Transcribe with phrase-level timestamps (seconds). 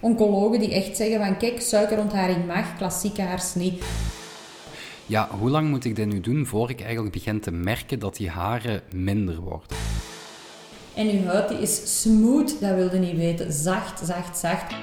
[0.00, 3.84] oncologen die echt zeggen van kijk, suikerontharing mag, klassieke haars niet.
[5.06, 8.16] Ja, hoe lang moet ik dit nu doen voor ik eigenlijk begin te merken dat
[8.16, 9.76] die haren minder worden?
[10.94, 13.52] En uw huid die is smooth, dat wilde niet weten.
[13.52, 14.74] Zacht, zacht, zacht.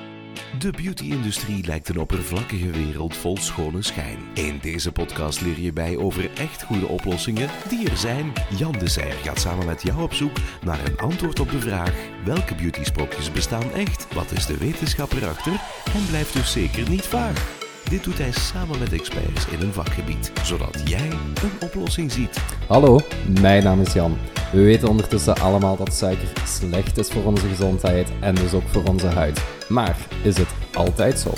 [0.60, 4.17] De beauty-industrie lijkt een oppervlakkige wereld vol schone schijn.
[4.33, 8.33] In deze podcast leer je bij over echt goede oplossingen die er zijn.
[8.57, 11.94] Jan de Serre gaat samen met jou op zoek naar een antwoord op de vraag:
[12.26, 14.13] welke beauty-sprookjes bestaan echt?
[14.13, 15.53] Wat is de wetenschap erachter?
[15.94, 17.63] En blijft dus zeker niet vaag.
[17.89, 22.41] Dit doet hij samen met experts in een vakgebied, zodat jij een oplossing ziet.
[22.67, 23.02] Hallo,
[23.41, 24.17] mijn naam is Jan.
[24.52, 28.83] We weten ondertussen allemaal dat suiker slecht is voor onze gezondheid en dus ook voor
[28.83, 29.55] onze huid.
[29.67, 31.33] Maar is het altijd zo?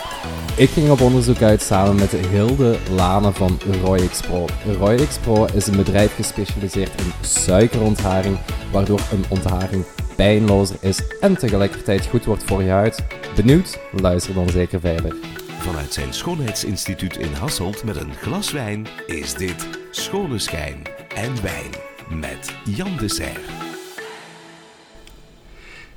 [0.55, 4.45] Ik ging op onderzoek uit samen met Hilde Lane van Royx Pro.
[4.79, 8.37] Royx Pro is een bedrijf gespecialiseerd in suikerontharing,
[8.71, 13.03] waardoor een ontharing pijnlozer is en tegelijkertijd goed wordt voor je huid.
[13.35, 13.79] Benieuwd?
[13.91, 15.15] Luister dan zeker verder.
[15.59, 20.81] Vanuit zijn schoonheidsinstituut in Hasselt met een glas wijn is dit Schone Schijn
[21.15, 21.71] en Wijn
[22.09, 23.66] met Jan de Serre.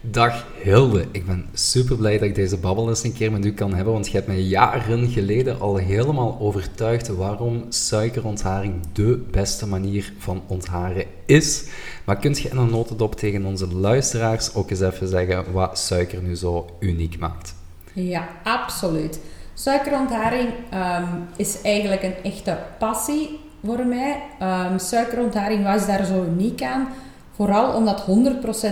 [0.03, 3.53] Dag Hilde, ik ben super blij dat ik deze babbel eens een keer met u
[3.53, 9.67] kan hebben, want je hebt mij jaren geleden al helemaal overtuigd waarom suikerontharing de beste
[9.67, 11.65] manier van ontharen is.
[12.05, 16.23] Maar kunt je in een notendop tegen onze luisteraars ook eens even zeggen wat suiker
[16.23, 17.55] nu zo uniek maakt?
[17.93, 19.21] Ja, absoluut.
[19.55, 24.23] Suikerontharing ehm, is eigenlijk een echte passie voor mij.
[24.43, 26.89] Um, suikerontharing was daar zo uniek aan.
[27.34, 28.05] Vooral omdat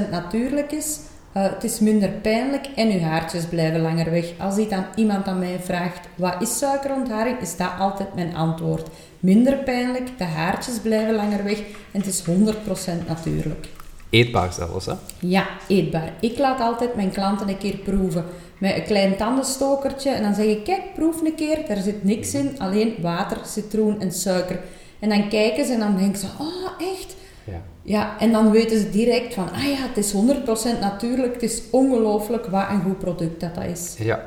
[0.06, 1.01] 100% natuurlijk is.
[1.39, 4.25] Uh, het is minder pijnlijk en uw haartjes blijven langer weg.
[4.39, 8.89] Als dan iemand aan mij vraagt, wat is suikerontharing, is dat altijd mijn antwoord.
[9.20, 11.59] Minder pijnlijk, de haartjes blijven langer weg
[11.92, 13.69] en het is 100% natuurlijk.
[14.11, 14.92] Eetbaar zelfs, hè?
[15.19, 16.12] Ja, eetbaar.
[16.20, 18.25] Ik laat altijd mijn klanten een keer proeven
[18.59, 22.34] met een klein tandenstokertje en dan zeg ik, kijk, proef een keer, daar zit niks
[22.34, 24.61] in, alleen water, citroen en suiker.
[24.98, 27.16] En dan kijken ze en dan denken ze, oh, echt?
[27.88, 28.16] Ja.
[28.19, 32.47] en dan weten ze direct van, ah ja, het is 100% natuurlijk, het is ongelooflijk
[32.47, 33.94] wat een goed product dat, dat is.
[33.99, 34.26] Ja.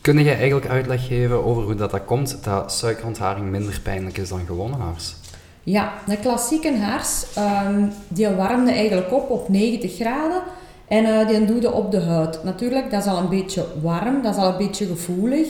[0.00, 4.28] Kun je eigenlijk uitleg geven over hoe dat, dat komt, dat suikerontharing minder pijnlijk is
[4.28, 5.14] dan gewone haars?
[5.62, 7.26] Ja, de klassieke haars,
[7.66, 10.42] um, die warmde eigenlijk op op 90 graden.
[10.88, 12.44] En uh, die doe je op de huid.
[12.44, 15.48] Natuurlijk, dat is al een beetje warm, dat is al een beetje gevoelig.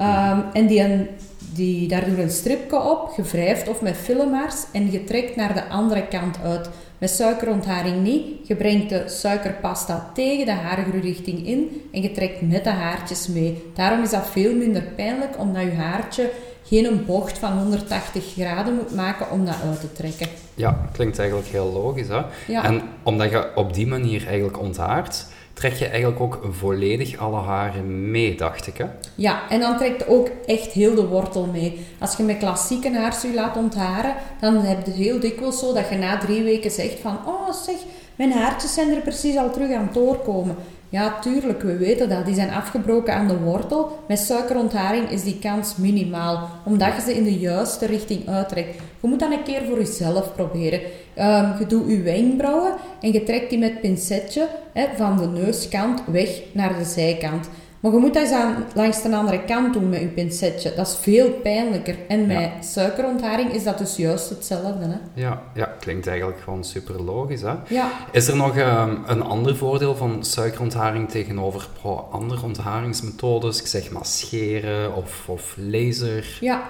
[0.00, 1.06] Um, en die,
[1.54, 4.64] die, daar doe je een stripje op, gevrijfd of met filmhaars.
[4.72, 6.68] En je trekt naar de andere kant uit.
[7.02, 8.46] Met suikerontharing niet.
[8.48, 13.70] Je brengt de suikerpasta tegen de haargroeirichting in en je trekt met de haartjes mee.
[13.74, 16.30] Daarom is dat veel minder pijnlijk, omdat je haartje
[16.64, 20.26] geen een bocht van 180 graden moet maken om dat uit te trekken.
[20.54, 22.08] Ja, klinkt eigenlijk heel logisch.
[22.08, 22.20] Hè?
[22.46, 22.64] Ja.
[22.64, 28.10] En omdat je op die manier eigenlijk onthaart, trek je eigenlijk ook volledig alle haren
[28.10, 28.76] mee, dacht ik.
[28.76, 28.84] Hè?
[29.14, 31.86] Ja, en dan trekt ook echt heel de wortel mee.
[31.98, 35.96] Als je met klassieke haarsu laat ontharen, dan heb je heel dikwijls zo dat je
[35.96, 37.76] na drie weken zegt van, oh zeg,
[38.16, 40.56] mijn haartjes zijn er precies al terug aan het doorkomen.
[40.88, 42.24] Ja, tuurlijk, we weten dat.
[42.24, 43.98] Die zijn afgebroken aan de wortel.
[44.08, 48.82] Met suikerontharing is die kans minimaal, omdat je ze in de juiste richting uittrekt.
[49.02, 50.80] Je moet dat een keer voor jezelf proberen.
[51.18, 54.48] Um, je doet je wenkbrauwen en je trekt die met pincetje
[54.96, 57.48] van de neuskant weg naar de zijkant.
[57.80, 60.72] Maar je moet dat eens aan, langs de andere kant doen met je pincetje.
[60.76, 61.96] Dat is veel pijnlijker.
[62.08, 64.84] En met suikerontharing is dat dus juist hetzelfde.
[64.84, 65.22] Hè?
[65.22, 67.40] Ja, ja, klinkt eigenlijk gewoon super logisch.
[67.40, 67.54] Hè?
[67.68, 67.90] Ja.
[68.12, 71.68] Is er nog um, een ander voordeel van suikerontharing tegenover
[72.10, 73.60] andere ontharingsmethodes?
[73.60, 76.38] Ik zeg maar scheren of, of laser.
[76.40, 76.62] Ja,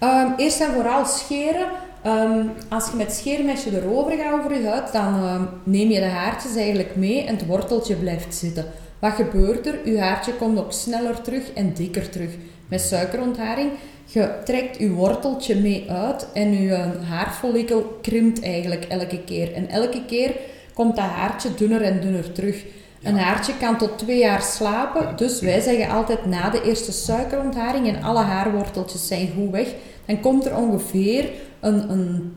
[0.00, 1.66] um, eerst en vooral scheren.
[2.06, 6.56] Um, als je met scheermesje erover gaat over je huid, dan neem je de haartjes
[6.56, 8.64] eigenlijk mee en het worteltje blijft zitten.
[8.98, 9.78] Wat gebeurt er?
[9.84, 12.30] Uw haartje komt ook sneller terug en dikker terug.
[12.68, 13.70] Met suikerontharing,
[14.04, 19.52] je trekt uw worteltje mee uit en eh, haarfollikel krimpt eigenlijk elke keer.
[19.52, 20.32] En elke keer
[20.74, 22.64] komt dat haartje dunner en dunner terug.
[23.06, 27.88] Een haartje kan tot twee jaar slapen, dus wij zeggen altijd na de eerste suikerontharing
[27.88, 29.74] en alle haarworteltjes zijn goed weg,
[30.04, 31.30] dan komt er ongeveer
[31.60, 32.32] een, een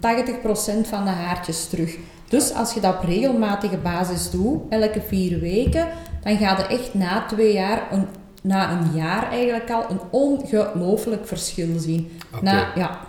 [0.86, 1.98] 80% van de haartjes terug.
[2.28, 5.88] Dus als je dat op regelmatige basis doet, elke vier weken,
[6.24, 8.08] dan ga je echt na twee jaar, een,
[8.42, 12.12] na een jaar eigenlijk al, een ongelooflijk verschil zien.
[12.42, 13.00] Na, ja.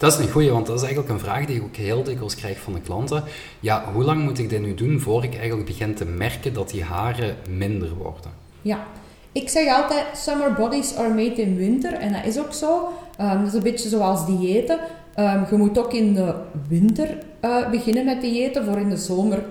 [0.00, 2.34] Dat is een goeie, want dat is eigenlijk een vraag die ik ook heel dikwijls
[2.34, 3.24] krijg van de klanten.
[3.60, 6.70] Ja, hoe lang moet ik dit nu doen voor ik eigenlijk begin te merken dat
[6.70, 8.30] die haren minder worden?
[8.62, 8.86] Ja,
[9.32, 11.92] ik zeg altijd, summer bodies are made in winter.
[11.92, 12.88] En dat is ook zo.
[13.20, 14.78] Um, dat is een beetje zoals diëten.
[15.16, 16.34] Um, je moet ook in de
[16.68, 19.42] winter uh, beginnen met diëten voor in de zomer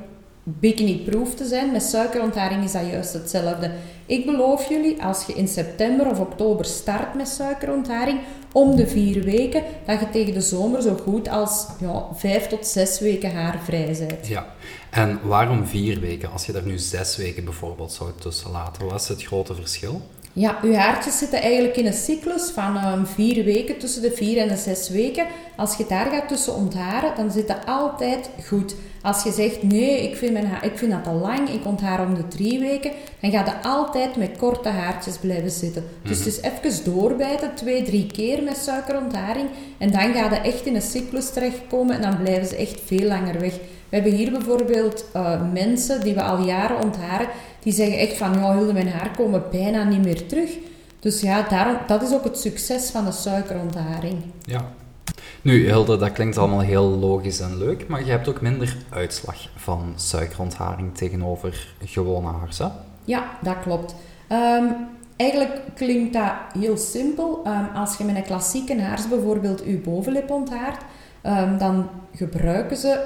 [0.44, 1.72] bikini-proof te zijn.
[1.72, 3.72] Met suikerontharing is dat juist hetzelfde.
[4.06, 8.20] Ik beloof jullie, als je in september of oktober start met suikerontharing,
[8.52, 12.68] om de vier weken, dat je tegen de zomer zo goed als ja, vijf tot
[12.68, 14.28] zes weken haarvrij bent.
[14.28, 14.54] Ja,
[14.90, 18.86] en waarom vier weken als je er nu zes weken bijvoorbeeld zou tussen laten?
[18.86, 20.02] Wat is het grote verschil?
[20.34, 24.38] Ja, uw haartjes zitten eigenlijk in een cyclus van um, vier weken, tussen de vier
[24.38, 25.26] en de zes weken.
[25.56, 28.76] Als je daar gaat tussen ontharen, dan zit dat altijd goed.
[29.02, 32.06] Als je zegt, nee, ik vind, mijn haar, ik vind dat te lang, ik onthaar
[32.06, 35.84] om de drie weken, dan gaat dat altijd met korte haartjes blijven zitten.
[36.04, 39.50] Dus het is even doorbijten, twee, drie keer met suikerontharing.
[39.78, 43.08] En dan gaat het echt in een cyclus terechtkomen en dan blijven ze echt veel
[43.08, 43.54] langer weg.
[43.90, 47.28] We hebben hier bijvoorbeeld uh, mensen die we al jaren ontharen,
[47.60, 50.50] die zeggen echt van, ja Hilde, mijn haar komen bijna niet meer terug.
[51.00, 54.18] Dus ja, daarom, dat is ook het succes van de suikerontharing.
[54.44, 54.72] Ja.
[55.42, 59.50] Nu, Hilde, dat klinkt allemaal heel logisch en leuk, maar je hebt ook minder uitslag
[59.56, 62.68] van suikerontharing tegenover gewone haars, hè?
[63.04, 63.96] Ja, dat klopt.
[64.32, 64.76] Um,
[65.16, 67.42] eigenlijk klinkt dat heel simpel.
[67.48, 70.82] Um, als je met een klassieke haars bijvoorbeeld je bovenlip onthaart,
[71.24, 73.06] um, dan gebruiken ze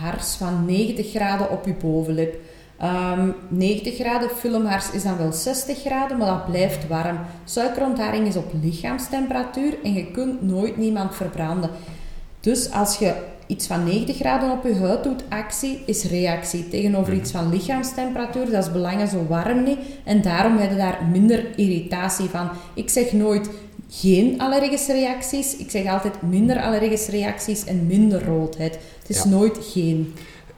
[0.00, 2.40] haars van 90 graden op je bovenlip.
[2.82, 7.18] Um, 90 graden filmhaars is dan wel 60 graden, maar dat blijft warm.
[7.44, 11.70] Suikerontharing is op lichaamstemperatuur en je kunt nooit niemand verbranden.
[12.40, 13.14] Dus als je
[13.46, 16.68] iets van 90 graden op je huid doet, actie is reactie.
[16.68, 19.78] Tegenover iets van lichaamstemperatuur, dat is belangen zo warm niet.
[20.04, 22.50] En daarom heb je daar minder irritatie van.
[22.74, 23.50] Ik zeg nooit
[23.90, 25.56] geen allergische reacties.
[25.56, 28.78] Ik zeg altijd minder allergische reacties en minder roodheid.
[28.98, 30.14] Het is nooit geen.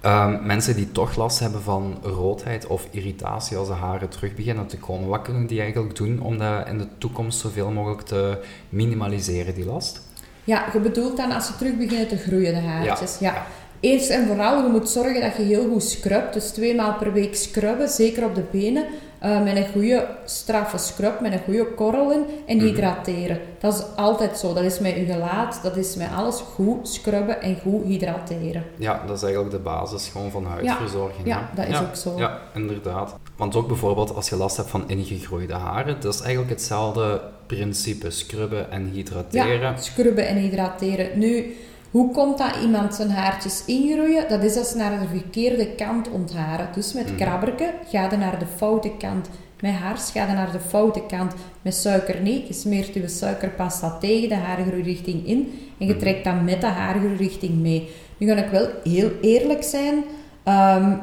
[0.06, 4.66] Um, mensen die toch last hebben van roodheid of irritatie als de haren terug beginnen
[4.66, 8.38] te komen, wat kunnen die eigenlijk doen om dat in de toekomst zoveel mogelijk te
[8.68, 10.02] minimaliseren, die last?
[10.44, 13.18] Ja, je bedoelt dan als ze terug beginnen te groeien, de haartjes.
[13.18, 13.32] Ja.
[13.32, 13.46] ja.
[13.80, 16.32] Eerst en vooral, je moet zorgen dat je heel goed scrubt.
[16.32, 18.84] Dus twee maal per week scrubben, zeker op de benen.
[19.24, 22.66] Uh, met een goede straffe scrub, met een goede korrel in en mhm.
[22.66, 23.40] hydrateren.
[23.58, 24.54] Dat is altijd zo.
[24.54, 28.64] Dat is met je gelaat, dat is met alles goed scrubben en goed hydrateren.
[28.76, 31.26] Ja, dat is eigenlijk de basis gewoon van huidverzorging.
[31.26, 32.18] Ja, ja dat is ook zo.
[32.18, 33.16] Ja, inderdaad.
[33.36, 38.10] Want ook bijvoorbeeld als je last hebt van ingegroeide haren, dat is eigenlijk hetzelfde principe,
[38.10, 39.60] scrubben en hydrateren.
[39.60, 41.18] Ja, scrubben en hydrateren.
[41.18, 41.56] Nu,
[41.90, 44.28] hoe komt dat iemand zijn haartjes ingroeien?
[44.28, 46.68] Dat is als ze naar de verkeerde kant ontharen.
[46.74, 47.16] Dus met mm.
[47.16, 49.28] krabberken ga je naar de foute kant.
[49.60, 51.34] Met haars ga je naar de foute kant.
[51.62, 52.46] Met suiker niet.
[52.46, 55.52] Je smeert je suikerpasta tegen de haargroeirichting in.
[55.78, 56.00] En je mhm.
[56.00, 57.88] trekt dat met de haargroeirichting mee.
[58.16, 60.04] Nu ga ik wel heel eerlijk zijn.
[60.44, 61.00] Um,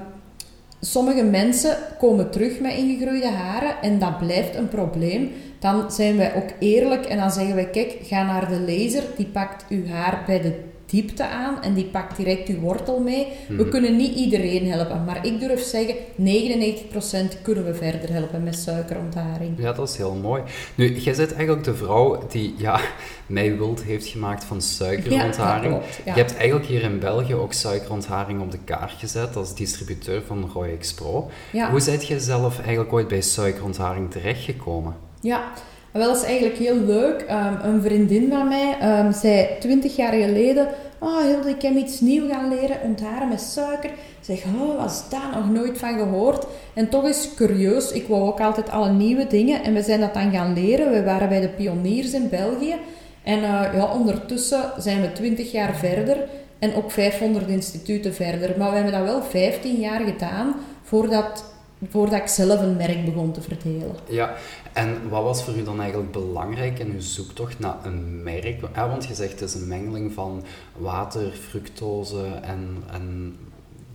[0.79, 5.31] sommige mensen komen terug met ingegroeide haren en dat blijft een probleem.
[5.59, 9.25] Dan zijn wij ook eerlijk en dan zeggen wij, kijk, ga naar de laser, die
[9.25, 13.27] pakt uw haar bij de diepte aan en die pakt direct uw wortel mee.
[13.47, 13.69] We mhm.
[13.69, 19.57] kunnen niet iedereen helpen, maar ik durf zeggen, 99% kunnen we verder helpen met suikerontharing.
[19.57, 20.41] Ja, dat is heel mooi.
[20.75, 22.79] Nu, jij bent eigenlijk de vrouw die ja,
[23.25, 25.73] mij wild heeft gemaakt van suikerontharing.
[25.73, 29.55] Ja, klopt, Je hebt eigenlijk hier in België ook suikerontharing op de kaart gezet als
[29.55, 31.29] distributeur van Roy Expro.
[31.71, 34.95] Hoe zijt je zelf eigenlijk ooit bij suikerontharing terechtgekomen?
[35.21, 35.51] Ja,
[35.91, 37.25] wel, dat is eigenlijk heel leuk.
[37.29, 40.67] Um, een vriendin van mij um, zei 20 jaar geleden:
[40.99, 43.89] Oh, Hilde, ik heb iets nieuws gaan leren, ontharen met suiker.
[44.21, 46.45] Zeg, oh, was daar nog nooit van gehoord?
[46.73, 50.13] En toch is curieus, ik wou ook altijd alle nieuwe dingen en we zijn dat
[50.13, 50.91] dan gaan leren.
[50.91, 52.75] We waren bij de pioniers in België.
[53.23, 56.17] En uh, ja, ondertussen zijn we 20 jaar verder
[56.59, 58.57] en ook 500 instituten verder.
[58.57, 61.43] Maar we hebben dat wel 15 jaar gedaan voordat
[61.89, 63.95] voordat ik zelf een merk begon te verdelen.
[64.09, 64.33] Ja,
[64.77, 68.59] en wat was voor u dan eigenlijk belangrijk in uw zoektocht naar een merk?
[68.75, 70.43] Ja, want je zegt het is een mengeling van
[70.77, 72.83] water, fructose en...
[72.91, 73.35] en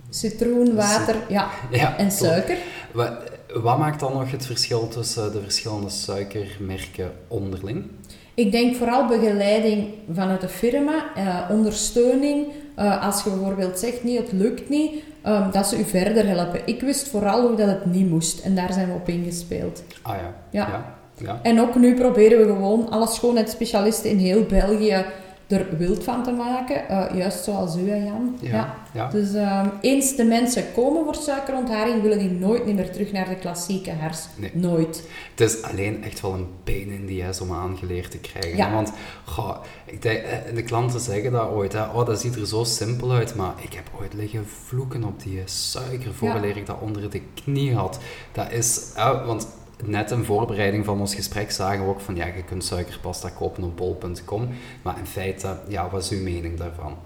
[0.09, 2.57] Citroen, water ja, ja, en suiker.
[2.91, 3.11] Wat,
[3.53, 7.85] wat maakt dan nog het verschil tussen de verschillende suikermerken onderling?
[8.33, 12.47] Ik denk vooral begeleiding vanuit de firma, eh, ondersteuning.
[12.79, 16.61] Uh, als je bijvoorbeeld zegt, nee, het lukt niet, um, dat ze u verder helpen.
[16.65, 19.83] Ik wist vooral hoe dat het niet moest en daar zijn we op ingespeeld.
[20.01, 20.33] Ah ja.
[20.49, 20.67] ja.
[20.67, 20.95] ja.
[21.17, 21.39] ja.
[21.43, 25.05] En ook nu proberen we gewoon alle schoonheidsspecialisten in heel België
[25.53, 26.83] er wild van te maken.
[26.89, 28.37] Uh, juist zoals u, Jan.
[28.39, 29.09] Ja, ja.
[29.09, 33.35] Dus um, eens de mensen komen voor suikerontharing, willen die nooit meer terug naar de
[33.35, 33.91] klassieke.
[34.35, 34.51] Nee.
[34.53, 35.09] Nooit.
[35.35, 38.57] Het is alleen echt wel een pijn in die is om aangeleerd te krijgen.
[38.57, 38.73] Ja.
[38.73, 38.91] Want
[39.25, 41.73] goh, ik denk, eh, de klanten zeggen dat ooit.
[41.73, 43.35] Hè, oh, dat ziet er zo simpel uit.
[43.35, 47.75] Maar ik heb ooit liggen vloeken op die suiker voordat ik dat onder de knie
[47.75, 47.99] had.
[48.31, 48.91] Dat is...
[48.97, 49.47] Uh, want
[49.87, 53.63] net in voorbereiding van ons gesprek zagen we ook van ja, je kunt suikerpasta kopen
[53.63, 54.49] op bol.com.
[54.81, 56.97] Maar in feite, ja, wat is uw mening daarvan?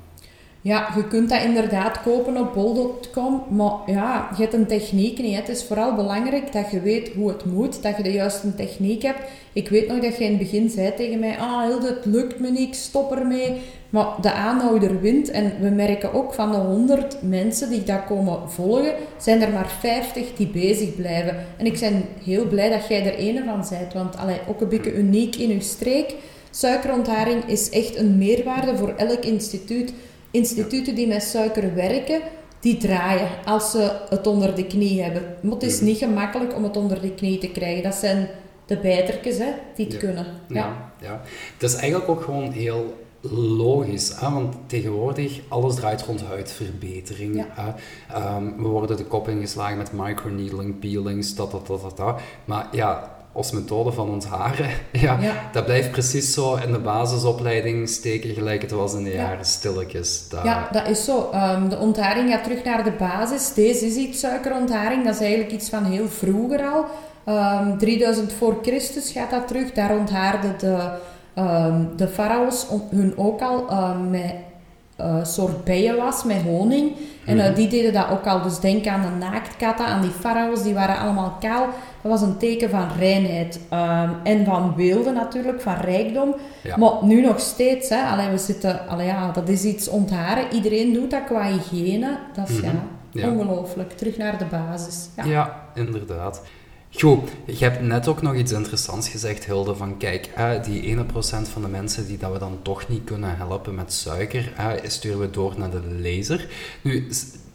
[0.67, 5.35] Ja, je kunt dat inderdaad kopen op bol.com, maar ja, je hebt een techniek niet.
[5.35, 9.01] Het is vooral belangrijk dat je weet hoe het moet, dat je de juiste techniek
[9.01, 9.19] hebt.
[9.53, 12.39] Ik weet nog dat je in het begin zei tegen mij, ah Hilde, het lukt
[12.39, 13.61] me niet, stop ermee.
[13.89, 18.51] Maar de aanhouder wint en we merken ook van de 100 mensen die dat komen
[18.51, 21.35] volgen, zijn er maar 50 die bezig blijven.
[21.57, 24.69] En ik ben heel blij dat jij er een van bent, want allee, ook een
[24.69, 26.15] beetje uniek in uw streek.
[26.51, 29.93] Suikerontharing is echt een meerwaarde voor elk instituut.
[30.37, 32.21] Instituten die met suiker werken,
[32.59, 35.23] die draaien als ze het onder de knie hebben.
[35.41, 37.83] Maar het is niet gemakkelijk om het onder de knie te krijgen.
[37.83, 38.29] Dat zijn
[38.65, 40.25] de bijtertjes hè, die het kunnen.
[40.47, 40.55] Ja.
[40.55, 41.21] Ja, ja.
[41.53, 44.31] Het is eigenlijk ook gewoon heel logisch, hè?
[44.31, 47.35] want tegenwoordig alles draait rond huidverbetering.
[47.35, 47.47] Ja.
[47.49, 47.71] hè.
[48.13, 52.19] Ehm, we worden de kop ingeslagen met microneedling, peelings, dat, dat, dat, dat, dat.
[52.45, 55.33] Maar ja, als methode van ontharen, ja, Ja.
[55.51, 59.15] dat blijft precies zo in de basisopleiding steken gelijk het was in de Ja.
[59.21, 60.25] jaren stilletjes.
[60.29, 61.29] Dat, Ja, dat is zo.
[61.31, 63.53] Ehm, de ontharing gaat terug naar de basis.
[63.53, 65.03] Deze is iets suikerontharing.
[65.05, 66.85] Dat is eigenlijk iets van heel vroeger al.
[67.25, 69.71] Ehm 3000 voor Christus gaat dat terug.
[69.71, 70.89] Daar onthaarden de,
[71.33, 74.33] ehm, de farao's hun ook al ehm, met
[74.97, 76.91] een soort bijenwas, met honing.
[77.25, 78.41] En eh, die deden dat ook al.
[78.41, 80.63] Dus denk aan de naaktkatten, aan die farao's.
[80.63, 81.65] Die waren allemaal kaal.
[82.01, 83.59] Dat was een teken van reinheid.
[83.69, 86.35] Ehm, en van weelde natuurlijk, van rijkdom.
[86.63, 86.77] Ja.
[86.77, 88.01] Maar nu nog steeds, hè.
[88.03, 90.43] Allee, we zitten, allee, ja, dat is iets ontharen.
[90.53, 92.17] Iedereen doet dat qua hygiëne.
[92.35, 92.65] Dat is Mhm.
[92.65, 92.71] ja,
[93.11, 93.29] Ja.
[93.31, 93.91] ongelooflijk.
[93.91, 95.09] Terug naar de basis.
[95.15, 95.23] Ja.
[95.23, 96.41] Ja, inderdaad.
[96.91, 100.29] Goed, je hebt net ook nog iets interessants gezegd, Hilde, van kijk,
[100.65, 100.99] die 1%
[101.51, 104.51] van de mensen die dat we dan toch niet kunnen helpen met suiker,
[104.83, 106.47] sturen we door naar de laser.
[106.81, 107.07] Nu,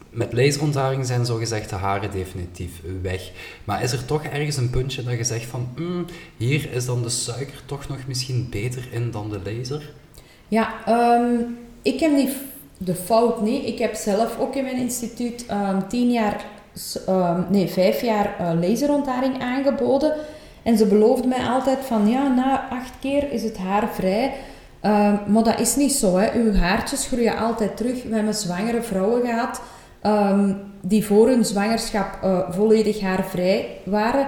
[0.09, 2.71] met laserontharing zijn zogezegd de haren definitief
[3.01, 3.31] weg.
[3.63, 6.05] Maar is er toch ergens een puntje dat je zegt van, "Hmm,
[6.37, 9.91] hier is dan de suiker toch nog misschien beter in dan de laser?
[10.47, 11.35] Ja, ehm,
[11.81, 12.41] ik heb die, f-
[12.77, 13.65] de fout niet.
[13.65, 16.45] Ik heb zelf ook in mijn instituut ehm, tien jaar,
[17.05, 20.13] ehm, nee, vijf jaar eh laserontharing aangeboden.
[20.63, 24.33] En ze beloofden mij altijd van, ja, na acht keer is het haar vrij.
[24.81, 26.33] Ehm, maar dat is niet zo, hè.
[26.33, 28.03] Uw haartjes groeien altijd terug.
[28.03, 29.61] We hebben zwangere vrouwen gehad
[30.01, 34.27] ehm, die voor hun zwangerschap eh, volledig haarvrij waren.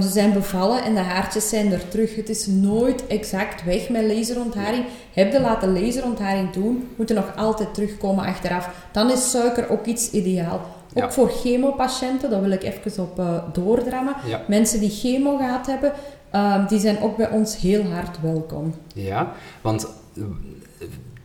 [0.00, 2.16] Ze zijn bevallen en de haartjes zijn er terug.
[2.16, 4.84] Het is nooit exact weg met laserontharing.
[5.12, 8.70] Heb je laten laserontharing doen, moet er nog altijd terugkomen achteraf.
[8.92, 10.60] Dan is suiker ook iets ideaal.
[10.94, 11.10] Ook Ja.
[11.12, 14.14] voor chemopatiënten, daar wil ik even op eh, doordrammen.
[14.26, 14.40] Ja.
[14.48, 15.92] Mensen die chemo gehad hebben,
[16.30, 18.74] ehm, die zijn ook bij ons heel hard welkom.
[18.94, 20.22] Ja, want eh,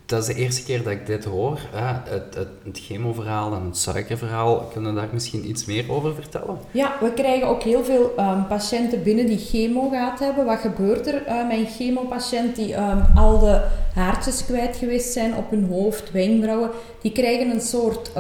[0.06, 1.60] dat is de eerste keer dat ik dit hoor.
[1.72, 2.14] Hè?
[2.14, 4.58] Het, het, het chemoverhaal en het suikerverhaal.
[4.74, 6.58] Kunnen we daar misschien iets meer over vertellen?
[6.72, 10.46] Ja, we krijgen ook heel veel ehm, patiënten binnen die chemo gehad hebben.
[10.46, 13.62] Wat gebeurt er eh, met een chemopatiënt die ehm, al de
[13.94, 16.70] haartjes kwijt geweest zijn op hun hoofd, wenkbrauwen?
[17.02, 18.12] Die krijgen een soort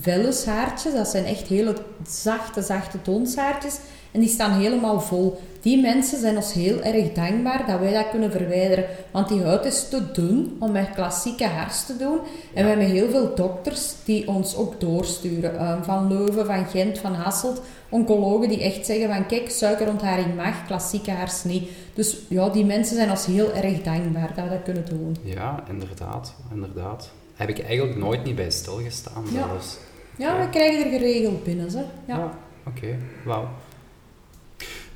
[0.00, 0.92] vellushaartjes.
[0.94, 1.74] Dat zijn echt hele
[2.08, 3.78] zachte, zachte donshaartjes.
[4.10, 5.40] En die staan helemaal vol.
[5.60, 8.84] Die mensen zijn ons heel erg dankbaar dat wij dat kunnen verwijderen.
[9.10, 12.18] Want die huid is te dun om met klassieke hars te doen.
[12.54, 15.58] En we hebben heel veel dokters die ons ook doorsturen.
[15.58, 17.62] Ehm, van Leuven, van Gent, van Hasselt.
[17.88, 21.68] Oncologen die echt zeggen van kijk, suikerontharing mag, klassieke hars niet.
[21.94, 25.16] Dus ja, die mensen zijn ons heel erg dankbaar dat we dat kunnen doen.
[25.22, 26.34] Ja, inderdaad.
[26.52, 27.10] inderdaad.
[27.34, 29.76] Heb ik eigenlijk nooit niet bij stilgestaan zelfs.
[29.80, 29.85] Ja,
[30.16, 31.70] we krijgen er geregeld binnen.
[31.70, 31.80] Hè?
[31.80, 32.16] Ja.
[32.16, 32.98] Ja, oké.
[33.24, 33.48] Wauw.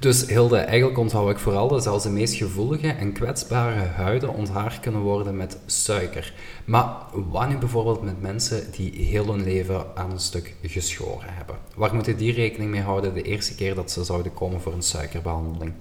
[0.01, 4.81] Dus Hilde, eigenlijk onthoud ik vooral dat zelfs de meest gevoelige en kwetsbare huiden onthaard
[4.81, 6.35] kunnen worden met suiker.
[6.65, 11.57] Maar wat nu bijvoorbeeld met mensen die heel hun leven aan een stuk geschoren hebben?
[11.77, 14.83] Waar moeten die rekening mee houden de eerste keer dat ze zouden komen voor een
[14.83, 15.73] suikerbehandeling?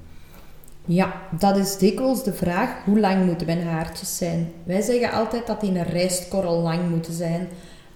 [0.85, 4.51] Ja, dat is dikwijls de vraag, hoe lang moeten mijn haartjes zijn?
[4.63, 7.47] Wij zeggen altijd dat die een rijstkorrel lang moeten zijn.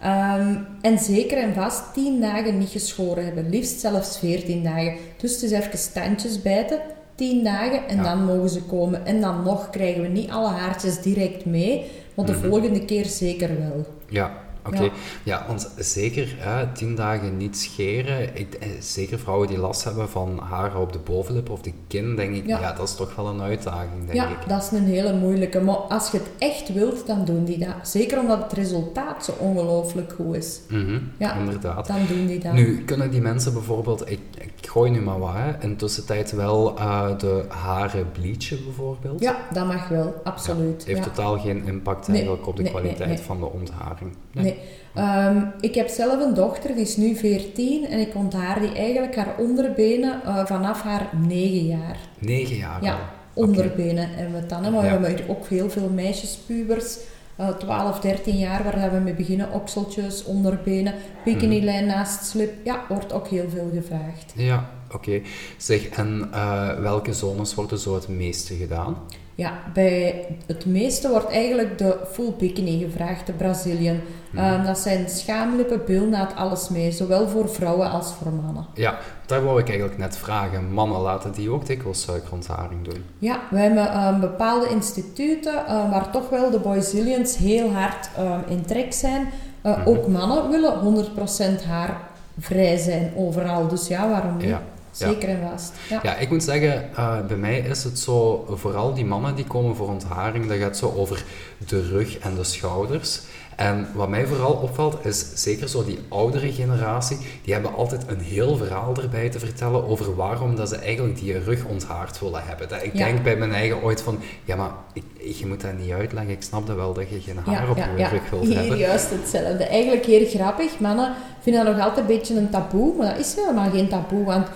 [0.04, 4.94] Ehm, en zeker en vast 10 dagen niet geschoren hebben, liefst zelfs 14 dagen.
[5.18, 6.80] Dus het is even standjes bijten,
[7.16, 8.04] 10 dagen en Ja.
[8.04, 9.06] dan mogen ze komen.
[9.06, 13.50] En dan nog krijgen we niet alle haartjes direct mee, maar de volgende keer zeker
[13.60, 13.86] wel.
[14.10, 14.32] Ja,
[14.68, 14.82] oké.
[14.84, 14.90] Ja.
[15.24, 15.46] Ja.
[15.48, 18.38] want zeker hè, tien dagen niet scheren.
[18.38, 22.16] Ik, eh, zeker vrouwen die last hebben van haren op de bovenlip of de kin,
[22.16, 22.74] denk ik, ja, Ja.
[22.74, 24.48] dat is toch wel een uitdaging, denk Ja, ik.
[24.48, 25.60] dat is een hele moeilijke.
[25.60, 27.76] Maar als je het echt wilt, dan doen die dat.
[27.84, 30.60] Zeker omdat het resultaat zo ongelooflijk goed is.
[30.70, 31.88] Mhm, Ja, inderdaad.
[31.88, 32.54] Dan doen die dat.
[32.54, 36.78] Nu, kunnen die mensen bijvoorbeeld, ik, ik gooi nu maar wat, hè, in tussentijd wel
[36.78, 39.22] eh, de haren bleachen bijvoorbeeld?
[39.22, 40.74] Ja, dat mag wel, absoluut.
[40.78, 41.04] Het heeft ja.
[41.04, 43.18] totaal geen impact Nee, eigenlijk op de nee, kwaliteit nee.
[43.18, 44.16] van de ontharing.
[44.32, 44.58] Nee.
[44.94, 49.16] Ehm, ik heb zelf een dochter, die is nu 14 en ik onthaar die eigenlijk
[49.16, 51.98] haar onderbenen eh, vanaf haar 9 jaar.
[52.20, 53.00] Negen jaar Ja, al.
[53.34, 54.64] Onderbenen hebben we dan.
[54.64, 54.70] Hè?
[54.72, 55.00] Maar Ja.
[55.00, 56.98] we hebben hier ook heel veel meisjespubers.
[57.36, 59.52] Eh 12, 13 jaar, waar we mee beginnen.
[59.52, 60.94] Okseltjes, onderbenen,
[61.26, 62.54] bikinilijn naast slip.
[62.66, 64.34] Ja, wordt ook heel veel gevraagd.
[64.36, 65.22] Ja, oké.
[65.58, 68.98] Zeg, en eh, welke zones worden zo het meeste gedaan?
[69.36, 74.00] Ja, bij het meeste wordt eigenlijk de full bikini gevraagd, de Brazilian.
[74.36, 76.92] Ehm, dat zijn schaamlippen, bilnaad, alles mee.
[76.92, 78.66] Zowel voor vrouwen als voor mannen.
[78.74, 80.74] Ja, daar wou ik eigenlijk net vragen.
[80.74, 83.04] Mannen laten die ook dikwijls suikerontharing doen.
[83.20, 88.10] Ja, we hebben ehm, bepaalde instituten ehm, waar toch wel de Brazilians heel hard
[88.48, 89.22] in trek zijn.
[89.66, 89.88] Uh, Mhm.
[89.90, 91.98] Ook mannen willen 100% haar
[92.40, 93.68] vrij zijn overal.
[93.68, 94.48] Dus ja, waarom niet?
[94.48, 94.62] Ja.
[94.98, 95.74] Zeker en vast.
[95.90, 96.00] Ja.
[96.04, 99.76] Ja, ik moet zeggen, eh, bij mij is het zo, vooral die mannen die komen
[99.76, 101.24] voor ontharing, dat gaat zo over
[101.68, 103.20] de rug en de schouders.
[103.56, 108.20] En wat mij vooral opvalt, is zeker zo die oudere generatie, die hebben altijd een
[108.20, 112.70] heel verhaal erbij te vertellen over waarom dat ze eigenlijk die rug onthaard willen hebben.
[112.70, 113.06] Dat ik Ja.
[113.06, 115.04] denk bij mijn eigen ooit van, ja maar ik,
[115.38, 118.08] je moet dat niet uitleggen, ik snap dat wel dat je geen haar op je
[118.08, 118.78] rug wilt Hier hebben.
[118.78, 119.64] juist hetzelfde.
[119.64, 120.80] Eigenlijk heel grappig.
[120.80, 124.26] Mannen vinden dat nog altijd een beetje een taboe, maar dat is helemaal geen taboe.
[124.26, 124.48] Want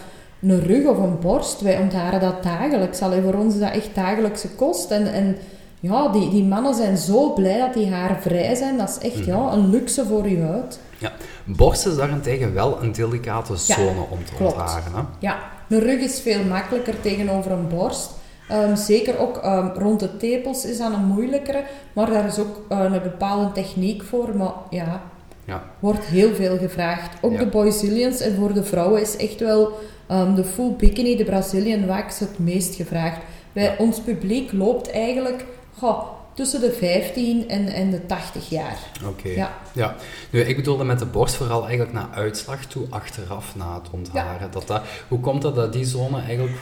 [0.41, 3.01] een rug of een borst, wij ontharen dat dagelijks.
[3.01, 4.91] Allee, voor ons is dat echt dagelijkse kost.
[4.91, 5.38] En, en
[5.79, 8.77] ja, die, die mannen zijn zo blij dat die haar vrij zijn.
[8.77, 9.29] Dat is echt Mhm.
[9.29, 10.79] ja, een luxe voor je huid.
[10.98, 11.12] Ja,
[11.44, 14.53] borst is daarentegen wel een delicate Ja, zone om te klopt.
[14.53, 14.94] ontharen.
[14.96, 15.01] Hè?
[15.20, 15.38] Ja,
[15.70, 18.10] een rug is veel makkelijker tegenover een borst.
[18.50, 21.63] Ehm, zeker ook ehm, rond de tepels is dat een moeilijkere.
[21.94, 24.29] Maar daar is ook eh, een bepaalde techniek voor.
[24.38, 25.01] Maar ja,
[25.46, 25.63] Ja.
[25.79, 27.17] wordt heel veel gevraagd.
[27.22, 27.38] Ook Ja.
[27.39, 29.72] de Brazilians en voor de vrouwen is echt wel
[30.08, 33.20] ehm, de full bikini, de Brazilian wax, het meest gevraagd.
[33.54, 33.76] Bij Ja.
[33.78, 35.46] ons publiek loopt eigenlijk
[35.78, 38.78] goh, tussen de 15 en, en de 80 jaar.
[39.08, 39.28] Oké.
[39.30, 39.52] Ja.
[39.74, 39.96] Ja.
[40.30, 44.52] Nu, ik bedoelde met de borst vooral eigenlijk naar uitslag toe, achteraf na het ontharen.
[44.52, 46.58] Dat dat, hoe komt het dat die zone eigenlijk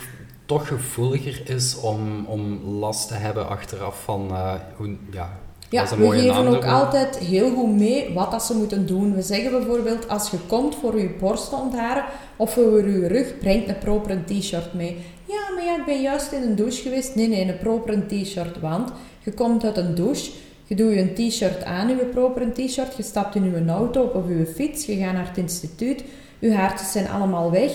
[0.45, 5.83] toch gevoeliger is om, om last te hebben achteraf van, eh, hoe, ja, dat Ja,
[5.97, 9.15] we geven naam ook altijd heel goed mee wat dat ze moeten doen.
[9.15, 12.03] We zeggen bijvoorbeeld, als je komt voor je borst te ontharen
[12.35, 14.97] of voor je rug, breng een proper t-shirt mee.
[15.25, 17.15] Ja, maar ja, ik ben juist in een douche geweest.
[17.15, 18.91] Nee, nee, een proper t-shirt, want
[19.23, 20.31] je komt uit een douche,
[20.65, 24.13] je doet je een t-shirt aan, je proper t-shirt, je stapt in je auto of
[24.13, 26.03] op je fiets, je gaat naar het instituut,
[26.39, 27.71] je haartjes zijn allemaal weg,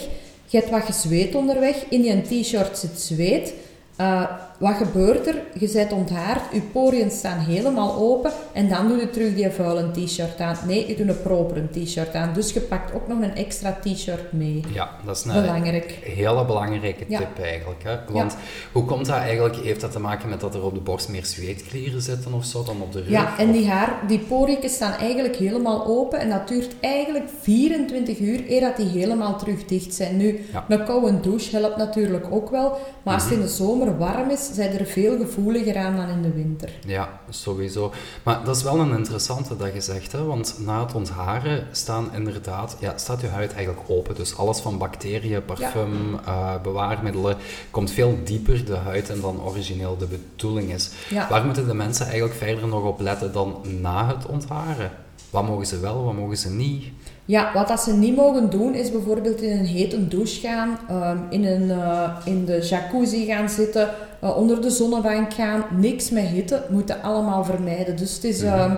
[0.47, 3.55] je hebt wat gezweet onderweg, in die t-shirt zit zweet.
[4.01, 4.23] Uh,
[4.59, 5.35] wat gebeurt er?
[5.59, 9.91] Je bent onthaard, je poriën staan helemaal open en dan doe je terug die vuile
[9.91, 10.57] t-shirt aan.
[10.67, 12.33] Nee, je doet een proper t-shirt aan.
[12.35, 14.61] Dus je pakt ook nog een extra t-shirt mee.
[14.75, 15.91] Ja, dat is een Belangrijk.
[16.03, 17.19] hele belangrijke Ja.
[17.19, 17.83] tip eigenlijk.
[17.83, 17.97] Hè?
[18.13, 18.37] Want
[18.73, 19.57] hoe komt dat eigenlijk?
[19.57, 22.63] Heeft dat te maken met dat er op de borst meer zweetklieren zitten of zo
[22.65, 23.11] dan op de rug?
[23.11, 27.25] Ja, en Of- die haar, die poriën staan eigenlijk helemaal open en dat duurt eigenlijk
[27.41, 30.17] 24 uur eer dat die helemaal terug dicht zijn.
[30.17, 30.65] Nu, Ja.
[30.69, 34.51] een koude douche helpt natuurlijk ook wel, maar als het in de zomer warm is,
[34.53, 36.71] zijn er veel gevoeliger aan dan in de winter.
[36.87, 37.93] Ja, sowieso.
[38.23, 40.25] Maar dat is wel een interessante dat je zegt, hè?
[40.25, 44.15] want na het ontharen staan inderdaad, ja, staat je huid eigenlijk open.
[44.15, 47.37] Dus alles van bacteriën, parfum, eh, bewaarmiddelen
[47.71, 50.91] komt veel dieper de huid en dan origineel de bedoeling is.
[51.09, 51.29] Ja.
[51.29, 54.91] Waar moeten de mensen eigenlijk verder nog op letten dan na het ontharen?
[55.31, 56.85] Wat mogen ze wel, wat mogen ze niet?
[57.25, 61.19] Ja, wat dat ze niet mogen doen is bijvoorbeeld in een hete douche gaan, ehm,
[61.29, 63.89] in, een, eh, in de jacuzzi gaan zitten,
[64.21, 65.65] eh, onder de zonnebank gaan.
[65.77, 67.97] Niks met hitte, moeten allemaal vermijden.
[67.97, 68.75] Dus het is, ehm,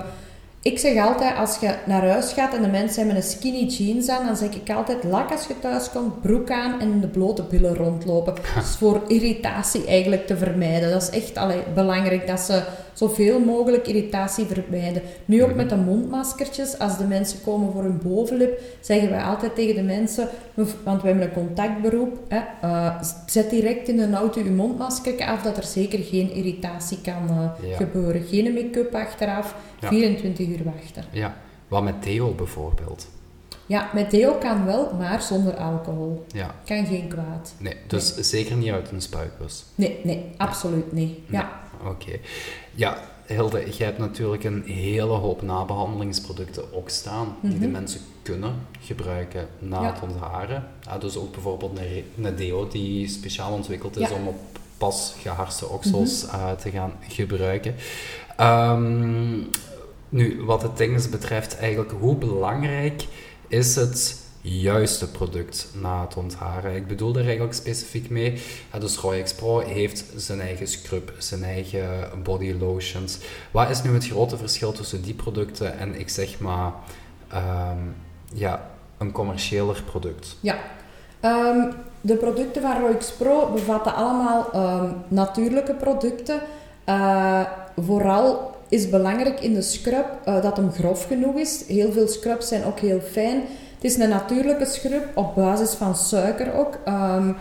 [0.63, 4.09] ik zeg altijd, als je naar huis gaat en de mensen hebben een skinny jeans
[4.09, 7.09] aan, dan zeg ik altijd, lak als je thuis komt, broek aan en in de
[7.09, 8.35] blote billen rondlopen.
[8.55, 10.91] Dus voor irritatie eigenlijk te vermijden.
[10.91, 15.03] Dat is echt allee, belangrijk, dat ze zoveel mogelijk irritatie vermijden.
[15.25, 15.57] Nu ook Mhm.
[15.57, 19.83] met de mondmaskertjes, als de mensen komen voor hun bovenlip, zeggen wij altijd tegen de
[19.83, 20.29] mensen,
[20.85, 25.43] want we hebben een contactberoep, hè, eh, zet direct in de auto je mondmasker af,
[25.43, 27.77] dat er zeker geen irritatie kan eh, Ja.
[27.77, 28.23] gebeuren.
[28.23, 29.89] Geen make-up achteraf, Ja.
[29.89, 31.05] 24 uur wachten.
[31.11, 31.37] Ja,
[31.69, 33.09] wat met deo bijvoorbeeld.
[33.67, 36.25] Ja, met deo kan wel, maar zonder alcohol.
[36.35, 37.55] Ja, Kan geen kwaad.
[37.59, 39.65] nee, dus zeker niet uit een spuitbus.
[39.75, 41.19] Nee, nee, absoluut niet.
[41.31, 41.61] Ja.
[41.87, 42.19] Oké.
[42.75, 47.71] Ja, Hilde, jij hebt natuurlijk een hele hoop nabehandelingsproducten ook staan die de Mhm.
[47.71, 49.93] mensen kunnen gebruiken na Ja.
[49.93, 50.67] het ontharen.
[50.81, 54.15] Ja, dus ook bijvoorbeeld een, een deo die speciaal ontwikkeld is Ja.
[54.15, 54.37] om op
[54.79, 57.75] pas geharste oksels eh, te gaan gebruiken.
[58.37, 59.39] Ehm,
[60.09, 63.07] nu, wat het Engels betreft, eigenlijk hoe belangrijk
[63.49, 66.75] is het juiste product na het ontharen?
[66.77, 68.43] Ik bedoel er eigenlijk specifiek mee,
[68.79, 73.19] dus Pro heeft zijn eigen scrub, zijn eigen body lotions.
[73.51, 76.73] Wat is nu het grote verschil tussen die producten en ik zeg maar,
[77.29, 77.79] ehm,
[78.35, 80.37] ja, een commerciëler product?
[80.41, 80.57] Ja.
[81.21, 86.41] Ehm, de producten van Roix Pro bevatten allemaal ehm, natuurlijke producten.
[86.85, 87.41] Eh,
[87.77, 91.65] vooral is belangrijk in de scrub uh, dat hem grof genoeg is.
[91.67, 93.43] Heel veel scrubs zijn ook heel fijn.
[93.83, 96.79] Het is een natuurlijke scrub op basis van suiker ook.
[96.89, 97.37] Um,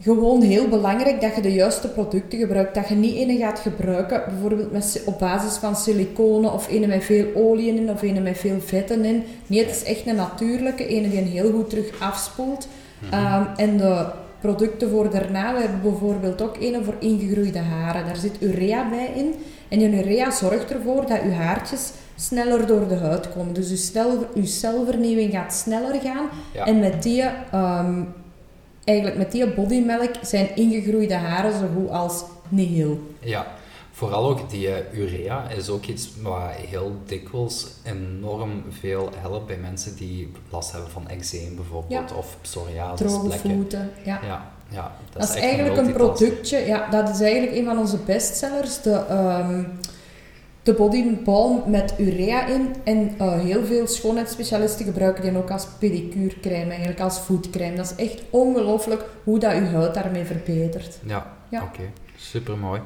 [0.00, 2.74] gewoon heel belangrijk dat je de juiste producten gebruikt.
[2.74, 7.04] Dat je niet ene gaat gebruiken, bijvoorbeeld met, op basis van siliconen of ene met
[7.04, 9.22] veel olie in of ene met veel vetten in.
[9.46, 12.68] Nee, het is echt een natuurlijke, ene die heel goed terug afspoelt.
[13.12, 14.06] um, en de
[14.40, 18.06] producten voor daarna, we hebben bijvoorbeeld ook een voor ingegroeide haren.
[18.06, 19.34] Daar zit urea bij in.
[19.68, 23.54] En die urea zorgt ervoor dat je haartjes sneller door de huid komen.
[23.54, 26.28] Dus je, snel, je celvernieuwing gaat sneller gaan.
[26.64, 27.24] En met die...
[27.54, 28.14] Um,
[28.84, 33.00] eigenlijk met die bodymelk zijn ingegroeide haren zo goed als nihil.
[33.20, 33.46] Ja,
[33.92, 39.56] vooral ook die eh, urea is ook iets wat heel dikwijls enorm veel helpt bij
[39.56, 43.06] mensen die last hebben van eczeem bijvoorbeeld, of psoriasis.
[43.06, 44.20] Droge voeten, ja.
[44.22, 44.52] ja.
[44.70, 48.82] Ja, dat, is, eigenlijk een productje, ja, dat is eigenlijk een van onze bestsellers.
[48.82, 49.78] De, um,
[50.64, 52.74] de body balm met urea in.
[52.84, 57.76] En uh, heel veel schoonheidsspecialisten gebruiken die ook als pedicure-crème, eigenlijk als voetcrème.
[57.76, 60.98] Dat is echt ongelooflijk hoe dat je huid daarmee verbetert.
[61.06, 61.62] Ja, ja.
[61.62, 61.70] oké.
[61.74, 61.92] Okay.
[62.16, 62.80] Super mooi.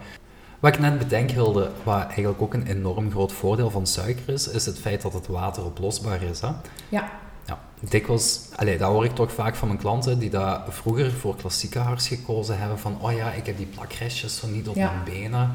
[0.60, 4.48] Wat ik net bedenk, Hilde, wat eigenlijk ook een enorm groot voordeel van suiker is,
[4.48, 6.40] is het feit dat het wateroplosbaar is.
[6.40, 6.48] Hè?
[6.88, 7.10] Ja.
[7.46, 11.36] Ja, dikwijls, allez, dat hoor ik toch vaak van mijn klanten die dat vroeger voor
[11.36, 15.04] klassieke haars gekozen hebben van oh ja, ik heb die plakrestjes zo niet op mijn
[15.04, 15.52] benen.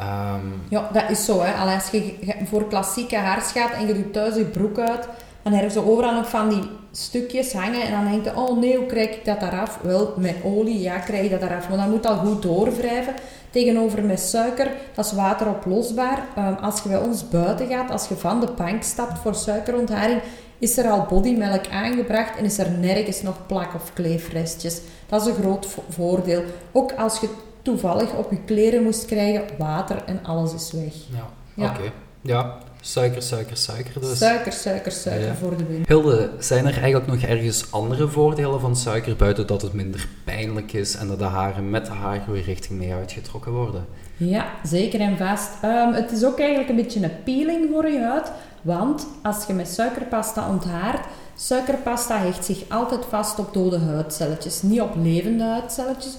[0.00, 0.62] Um...
[0.68, 1.40] Ja, dat is zo.
[1.42, 1.52] Hè.
[1.52, 5.08] als je voor klassieke haars gaat en je doet thuis je broek uit,
[5.42, 8.76] dan hebben ze overal nog van die stukjes hangen en dan denk je, oh nee,
[8.76, 9.78] hoe krijg ik dat eraf?
[9.82, 11.68] Wel, met olie, ja, krijg je dat eraf.
[11.68, 13.14] Maar dan moet al goed doorwrijven.
[13.50, 16.24] Tegenover met suiker, dat is wateroplosbaar.
[16.38, 20.20] Um, als je bij ons buiten gaat, als je van de bank stapt voor suikerontharing,
[20.58, 24.80] is er al bodymelk aangebracht en is er nergens nog plak of kleefrestjes.
[25.08, 26.42] Dat is een groot voordeel.
[26.72, 27.28] Ook als je
[27.66, 30.94] toevallig op je kleren moest krijgen, water en alles is weg.
[31.10, 31.70] Ja, ja.
[31.70, 31.92] oké.
[32.20, 34.18] Ja, suiker, suiker, suiker dus.
[34.18, 35.88] Suiker, suiker, suiker voor de wind.
[35.88, 40.72] Hilde, zijn er eigenlijk nog ergens andere voordelen van suiker buiten dat het minder pijnlijk
[40.72, 43.86] is en dat de haren met de haargroeirichting mee uitgetrokken worden?
[44.16, 45.50] Ja, zeker en vast.
[45.64, 49.52] Um, het is ook eigenlijk een beetje een peeling voor je huid, want als je
[49.52, 56.16] met suikerpasta onthaart, suikerpasta hecht zich altijd vast op dode huidcelletjes, niet op levende huidcelletjes.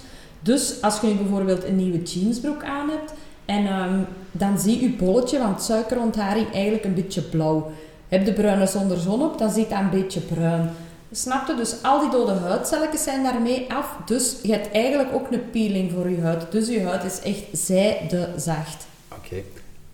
[0.47, 3.13] Dus als je bijvoorbeeld een nieuwe jeansbroek aan hebt
[3.45, 7.71] en um, dan zie je bolletje van suikerontharing eigenlijk een beetje blauw.
[8.07, 10.69] Heb de bruine zonder zon op, dan ziet dat een beetje bruin.
[11.11, 11.55] Snap je?
[11.55, 13.97] Dus al die dode huidcelletjes zijn daarmee af.
[14.05, 16.51] Dus je hebt eigenlijk ook een peeling voor je huid.
[16.51, 18.87] Dus je huid is echt zijde zacht.
[19.11, 19.43] Oké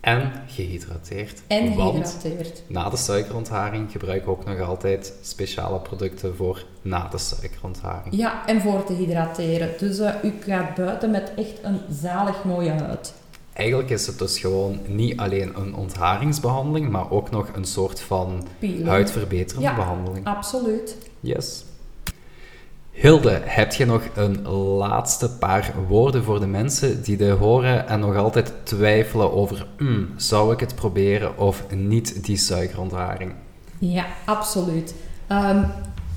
[0.04, 1.42] en gehydrateerd.
[1.46, 2.62] En gehydrateerd.
[2.66, 8.14] Na de suikerontharing gebruiken we ook nog altijd speciale producten voor na de suikerontharing.
[8.14, 9.70] Ja, en voor te hydrateren.
[9.78, 13.14] Dus uh, u gaat buiten met echt een zalig mooie huid.
[13.52, 18.46] Eigenlijk is het dus gewoon niet alleen een ontharingsbehandeling, maar ook nog een soort van
[18.84, 20.26] huidverbeterende ja, behandeling.
[20.26, 20.96] Absoluut.
[21.20, 21.64] Yes.
[22.94, 28.00] Hilde, heb je nog een laatste paar woorden voor de mensen die dit horen en
[28.00, 33.32] nog altijd twijfelen over, mm, zou ik het proberen of niet die suikerontharing?
[33.78, 34.94] Ja, absoluut.
[35.26, 35.62] Ehm,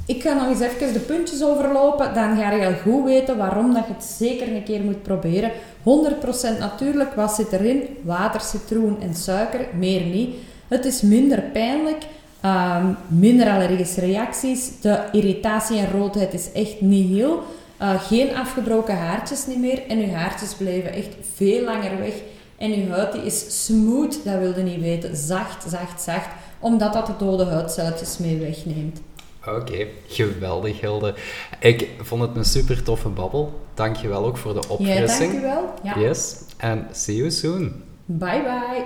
[0.06, 3.88] ik ga nog eens even de puntjes overlopen, dan ga je goed weten waarom dat
[3.88, 5.52] je het zeker een keer moet proberen.
[5.84, 7.84] 100% natuurlijk, wat zit erin?
[8.04, 10.36] Water, citroen en suiker, meer niet.
[10.68, 12.04] Het is minder pijnlijk.
[12.48, 14.82] Um, minder allergische reacties.
[14.82, 17.44] De irritatie en roodheid is echt niet heel.
[17.82, 19.88] Uh, geen afgebroken haartjes niet meer.
[19.88, 22.14] En uw haartjes blijven echt veel langer weg.
[22.58, 25.16] En uw huid die is smooth, dat wilde niet weten.
[25.16, 26.30] Zacht, zacht, zacht.
[26.60, 29.02] Omdat dat de dode huidcelletjes mee wegneemt.
[29.46, 31.16] Oké, geweldig Hilde.
[31.60, 33.60] Ik vond het een super toffe babbel.
[33.74, 35.34] Dankjewel ook voor de opfrissing.
[35.34, 35.74] Ja, dankjewel.
[35.84, 36.00] Ja.
[36.00, 37.84] Yes, en see you soon.
[38.06, 38.86] Bye bye.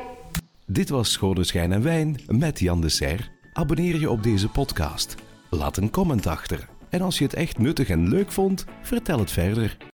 [0.65, 3.23] Dit was Schone Schijn en Wijn met Jan de Serre.
[3.53, 5.15] Abonneer je op deze podcast.
[5.49, 6.67] Laat een comment achter.
[6.89, 9.90] En als je het echt nuttig en leuk vond, vertel het verder.